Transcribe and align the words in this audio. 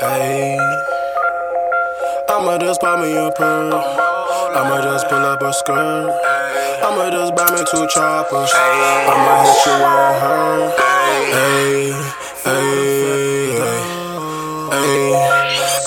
Hey, 0.00 0.56
I'ma 2.28 2.56
just 2.58 2.80
buy 2.80 3.02
me 3.02 3.16
a 3.16 3.32
pearl. 3.32 3.74
I'ma 3.74 4.80
just 4.80 5.08
pull 5.08 5.18
up 5.18 5.42
a 5.42 5.52
skirt. 5.52 6.14
I'ma 6.84 7.10
just 7.10 7.34
buy 7.34 7.50
me 7.50 7.64
two 7.68 7.84
choppers. 7.88 8.52
I'ma 8.54 9.42
hit 9.42 9.66
you 9.66 9.72
where 9.82 10.14
it 10.14 10.20
hurt. 10.22 10.78
Hey, 11.34 11.90
hey, 12.44 13.58
hey. 14.70 15.14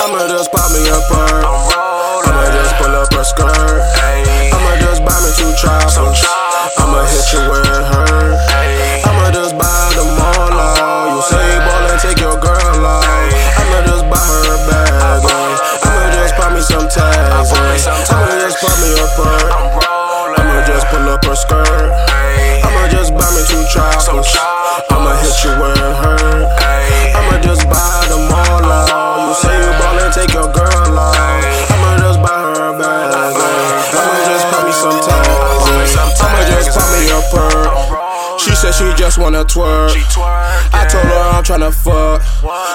I'ma 0.01 0.27
just 0.27 0.51
buy 0.51 0.67
me 0.73 0.89
a 0.89 0.99
pearl. 1.07 1.45
I'ma 2.27 2.51
just 2.51 2.75
pull 2.75 2.93
up 2.93 3.13
a 3.13 3.23
skirt. 3.23 4.10
Her 21.31 21.35
skirt. 21.35 21.91
I'ma 22.67 22.91
just 22.91 23.15
buy 23.15 23.23
me 23.31 23.41
two 23.47 23.63
choppers. 23.71 24.35
I'ma 24.91 25.15
hit 25.23 25.31
you 25.43 25.51
where 25.55 25.71
it 25.71 25.95
hurt. 26.03 26.43
I'ma 27.15 27.39
just 27.39 27.63
buy 27.71 28.03
them 28.11 28.27
all 28.27 28.67
out. 28.67 29.31
You 29.31 29.35
say 29.39 29.55
you 29.55 29.71
ballin', 29.79 30.11
take 30.11 30.33
your 30.35 30.51
girl 30.51 30.99
out. 30.99 31.15
I'ma 31.71 31.89
just 32.03 32.19
buy 32.19 32.35
her 32.35 32.75
a 32.75 32.79
bag. 32.79 33.31
I'ma 33.95 34.17
just 34.27 34.45
buy 34.51 34.59
me 34.67 34.73
some 34.75 34.99
tags. 34.99 35.95
I'ma 36.19 36.41
just 36.51 36.75
buy 36.75 36.87
me 36.99 37.07
a 37.15 37.21
pearl. 37.31 38.37
She 38.37 38.51
said 38.51 38.73
she 38.75 38.91
just 38.99 39.17
wanna 39.17 39.45
twerk. 39.45 39.95
I 40.75 40.83
told 40.91 41.07
tryna 41.51 41.73
fuck. 41.73 42.21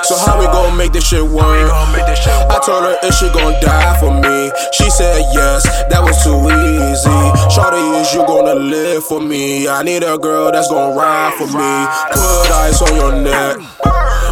So 0.05 0.17
how 0.19 0.39
we 0.39 0.47
gon' 0.47 0.77
make 0.77 0.93
this 0.93 1.07
shit 1.09 1.23
work? 1.23 1.71
I 1.73 2.61
told 2.65 2.85
her 2.85 2.97
if 3.03 3.15
she 3.15 3.29
gon' 3.33 3.55
die 3.63 3.99
for 3.99 4.13
me. 4.13 4.53
She 4.73 4.91
said 4.91 5.25
yes, 5.33 5.65
that 5.89 6.03
was 6.03 6.17
too 6.23 6.37
easy. 6.37 7.21
Shorty, 7.49 7.81
is 8.01 8.13
you 8.13 8.27
gonna 8.27 8.55
live 8.55 9.05
for 9.05 9.21
me? 9.21 9.69
I 9.69 9.83
need 9.83 10.03
a 10.03 10.19
girl 10.19 10.53
that's 10.53 10.69
gon' 10.69 10.97
ride 10.97 11.33
for 11.35 11.47
me. 11.47 11.73
Put 12.13 12.51
ice 12.53 12.83
on 12.83 12.95
your 12.97 13.13
neck. 13.17 13.57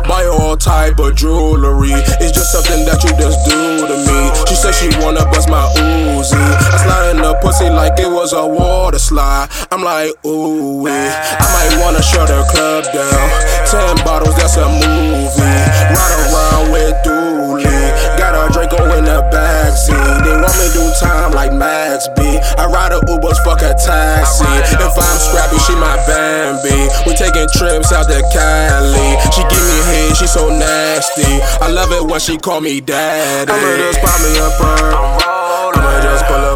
Buy 0.05 0.27
all 0.27 0.56
type 0.56 0.98
of 0.98 1.17
jewelry. 1.17 1.92
It's 2.20 2.33
just 2.33 2.53
something 2.53 2.84
that 2.84 3.00
you 3.03 3.11
just 3.17 3.41
do 3.48 3.89
to 3.89 3.97
me. 4.05 4.20
She 4.47 4.55
said 4.55 4.72
she 4.77 4.89
wanna 5.00 5.25
bust 5.25 5.48
my 5.48 5.65
Uzi. 5.81 6.37
I 6.37 6.77
slide 6.84 7.11
in 7.17 7.22
the 7.22 7.34
pussy 7.41 7.70
like 7.70 7.98
it 7.98 8.11
was 8.11 8.34
a 8.34 8.47
water 8.47 8.73
slide. 9.05 9.52
I'm 9.70 9.84
like, 9.84 10.10
ooh, 10.24 10.80
wee. 10.80 10.91
I 10.91 11.47
might 11.52 11.77
wanna 11.84 12.02
shut 12.02 12.28
her 12.33 12.44
club 12.48 12.84
down. 12.88 13.28
Ten 13.69 13.97
bottles, 14.05 14.34
that's 14.36 14.56
a 14.56 14.64
movie. 14.64 15.60
Ride 15.92 16.20
around 16.24 16.72
with 16.72 16.97
Dooley. 17.05 17.69
Got 18.16 18.32
a 18.32 18.48
Draco 18.52 18.80
in 18.97 19.05
the 19.05 19.20
backseat. 19.28 20.25
They 20.25 20.32
want 20.32 20.56
me 20.56 20.72
do 20.72 20.84
time 20.98 21.32
like 21.32 21.52
Max 21.52 22.08
B. 22.16 22.41
I 22.56 22.64
ride 22.64 22.92
a 22.92 23.00
Ubers, 23.12 23.36
fuck 23.44 23.60
a 23.60 23.77
taxi. 23.77 24.48
If 24.72 24.97
I'm 24.97 25.19
scrappy, 25.20 25.58
she 25.60 25.75
my 25.77 26.00
Bambi. 26.08 26.88
We 27.05 27.12
taking 27.14 27.48
trips 27.52 27.92
out 27.92 28.08
to 28.08 28.25
Cali. 28.32 29.08
She 29.36 29.42
give 29.52 29.64
me 29.69 29.78
head, 29.84 30.16
she 30.16 30.27
so 30.27 30.48
nasty. 30.48 31.28
I 31.60 31.69
love 31.69 31.92
it 31.92 32.05
when 32.08 32.20
she 32.20 32.38
call 32.38 32.62
me 32.62 32.80
daddy. 32.80 33.52
I'ma 33.52 33.77
just 33.77 34.00
buy 34.00 34.16
me 34.25 34.32
a 34.41 34.48
pearl. 34.56 35.14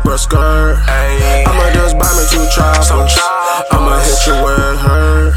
I'ma 0.08 0.16
just 0.16 0.30
pull 0.30 0.40
up 0.40 0.48
her 0.48 0.48
skirt. 0.48 0.80
I'ma 0.88 1.68
just 1.74 1.98
buy 1.98 2.08
me 2.16 2.24
two 2.32 2.40
choppers. 2.48 3.12
I'ma 3.70 4.00
hit 4.00 4.26
you 4.26 4.32
where 4.40 4.72
it 4.72 4.78
hurt. 4.80 5.34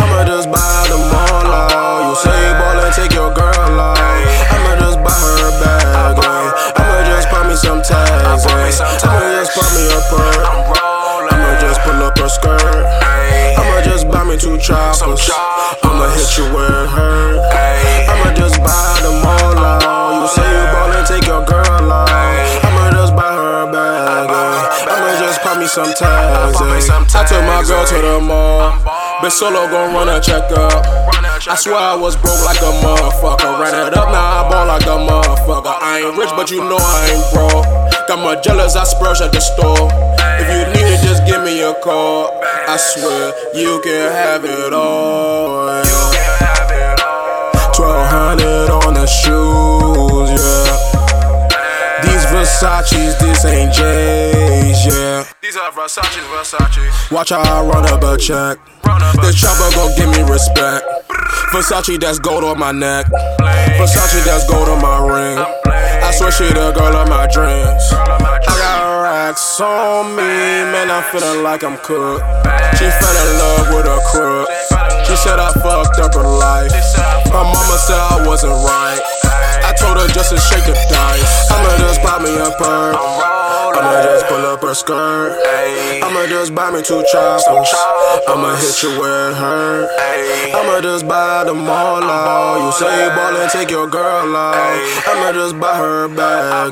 I'ma 0.00 0.24
just 0.24 0.48
buy 0.48 0.88
them 0.88 1.12
all 1.12 1.52
out. 1.52 2.08
You 2.08 2.16
say 2.16 2.40
ball 2.56 2.80
and 2.80 2.94
take 2.94 3.12
your 3.12 3.28
girl 3.34 3.80
out. 3.80 3.98
I'ma 4.00 4.80
just 4.80 4.98
buy 5.04 5.12
her 5.12 5.48
a 5.48 5.60
bag. 5.60 6.16
I'ma 6.80 7.04
just 7.04 7.28
buy 7.30 7.48
me 7.48 7.54
some 7.56 7.82
tags. 7.82 8.46
I'ma 8.48 9.28
just 9.36 9.52
buy 9.52 9.68
me 9.76 9.92
a 9.92 10.00
pearl. 10.08 11.28
I'ma 11.28 11.60
just 11.60 11.80
pull 11.82 12.00
up 12.00 12.16
her 12.16 12.28
skirt. 12.28 12.86
I'ma 13.60 13.82
just 13.84 14.08
buy 14.08 14.24
me 14.24 14.38
two 14.38 14.56
choppers. 14.56 15.28
I'ma 15.84 16.08
hit 16.16 16.38
you 16.38 16.44
where 16.54 16.84
it 16.84 16.88
hurt. 16.88 17.67
Just 25.84 26.00
buy 26.00 26.74
me 26.74 26.80
some 26.80 27.06
tags. 27.06 27.32
eh. 27.32 27.36
I 27.36 27.38
took 27.38 27.42
my 27.46 27.62
girl 27.66 27.84
to 27.86 27.94
the 28.00 28.20
mall. 28.20 28.72
Bitch 29.22 29.32
solo 29.32 29.66
gon' 29.68 29.94
run 29.94 30.08
a 30.08 30.20
checkup. 30.20 30.84
I 31.48 31.54
swear 31.54 31.76
I 31.76 31.94
was 31.94 32.16
broke 32.16 32.42
like 32.44 32.60
a 32.60 32.72
motherfucker. 32.82 33.60
Ran 33.60 33.86
it 33.88 33.94
up, 33.96 34.08
now 34.10 34.44
I 34.46 34.50
ball 34.50 34.66
like 34.66 34.82
a 34.82 34.98
motherfucker. 34.98 35.74
I 35.80 36.02
ain't 36.06 36.16
rich, 36.18 36.30
but 36.36 36.50
you 36.50 36.62
know 36.64 36.78
I 36.78 37.14
ain't 37.14 37.26
broke. 37.32 37.66
Got 38.08 38.18
my 38.24 38.40
jealous, 38.40 38.74
I 38.76 38.84
splurge 38.84 39.20
at 39.20 39.32
the 39.32 39.40
store. 39.40 39.88
If 40.40 40.48
you 40.50 40.62
need 40.74 40.88
it, 40.94 41.02
just 41.02 41.26
give 41.26 41.42
me 41.42 41.62
a 41.62 41.74
call. 41.82 42.30
I 42.42 42.76
swear 42.76 43.32
you 43.54 43.80
can 43.82 44.12
have 44.12 44.44
it 44.44 44.72
all. 44.72 45.07
Versace's, 52.58 53.16
this 53.20 53.44
ain't 53.44 53.72
J's, 53.72 54.86
yeah. 54.86 55.24
These 55.40 55.56
are 55.56 55.70
Versace, 55.70 56.18
Versace. 56.26 57.12
Watch 57.12 57.30
how 57.30 57.38
I 57.38 57.64
run 57.64 57.86
up 57.86 58.02
a 58.02 58.18
check. 58.18 58.58
This 59.22 59.40
chopper 59.40 59.70
gon' 59.76 59.94
give 59.94 60.10
me 60.10 60.28
respect. 60.28 60.84
Versace, 61.54 62.00
that's 62.00 62.18
gold 62.18 62.42
on 62.42 62.58
my 62.58 62.72
neck. 62.72 63.06
Versace, 63.78 64.24
that's 64.24 64.50
gold 64.50 64.68
on 64.68 64.82
my 64.82 64.98
ring. 64.98 65.38
I 65.38 66.10
swear 66.10 66.32
she 66.32 66.48
the 66.48 66.72
girl 66.72 66.96
of 66.96 67.08
my 67.08 67.28
dreams. 67.28 67.82
I 67.94 68.42
got 68.42 69.02
racks 69.04 69.60
on 69.60 70.16
me, 70.16 70.26
man. 70.74 70.90
I'm 70.90 71.04
feeling 71.12 71.44
like 71.44 71.62
I'm 71.62 71.76
cooked. 71.76 72.24
She 72.74 72.90
fell 72.90 73.16
in 73.22 73.38
love 73.38 73.68
with 73.70 73.86
a 73.86 74.00
crook. 74.10 74.48
She 75.06 75.14
said 75.14 75.38
I 75.38 75.52
fucked 75.62 76.00
up 76.00 76.12
her 76.14 76.26
life. 76.26 76.72
Her 76.72 77.44
mama 77.44 77.78
said 77.78 78.00
I 78.00 78.26
wasn't 78.26 78.52
right. 78.52 79.17
Her 79.98 80.06
just 80.14 80.30
to 80.30 80.38
shake 80.38 80.62
the 80.62 80.78
dice. 80.86 81.50
I'ma 81.50 81.74
just 81.82 81.98
buy 82.06 82.22
me 82.22 82.30
a 82.38 82.54
perk. 82.54 82.94
I'ma 82.94 83.98
just 84.06 84.26
pull 84.30 84.46
up 84.46 84.62
her 84.62 84.72
skirt. 84.72 85.34
I'ma 86.06 86.22
just 86.30 86.54
buy 86.54 86.70
me 86.70 86.82
two 86.86 87.02
choppers. 87.10 87.74
I'ma 88.30 88.54
hit 88.62 88.78
you 88.86 88.94
it 88.94 89.34
hurt. 89.34 89.90
I'ma 90.54 90.80
just 90.82 91.02
buy 91.08 91.42
them 91.42 91.66
all 91.66 91.98
out. 91.98 92.62
You 92.62 92.70
say 92.78 92.94
you 92.94 93.10
ball 93.10 93.48
take 93.50 93.70
your 93.70 93.88
girl 93.90 94.36
out. 94.36 94.54
I'ma 95.10 95.32
just 95.32 95.58
buy 95.58 95.74
her 95.74 96.04
a 96.04 96.08
bag. 96.08 96.70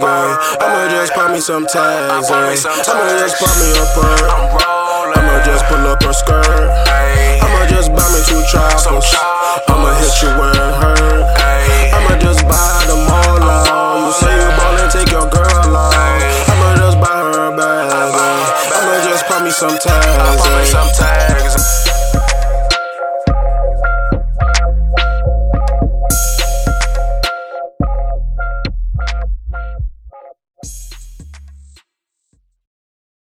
I'ma 0.62 0.86
just 0.94 1.12
buy 1.16 1.32
me 1.32 1.40
some 1.40 1.66
tags. 1.66 2.30
I'ma 2.30 2.54
just 2.54 3.42
buy 3.42 3.50
me 3.58 3.68
a 3.74 3.86
perk. 3.90 5.18
I'ma 5.18 5.42
just 5.42 5.64
pull 5.66 5.82
up 5.82 6.00
her 6.04 6.12
skirt. 6.12 6.46
I'ma 7.42 7.66
just 7.66 7.90
buy 7.90 8.06
me 8.06 8.22
two 8.22 8.38
choppers. 8.46 8.86
I'ma 9.66 9.98
hit 9.98 10.14
you 10.22 10.30
it 10.30 10.74
hurt. 10.78 11.05
sometimes. 19.56 20.42
I 20.42 20.64
sometimes. 20.64 21.00
Eh. 21.00 21.15